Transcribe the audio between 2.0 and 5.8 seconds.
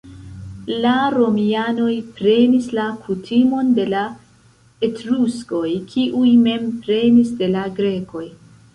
prenis la kutimon de la etruskoj,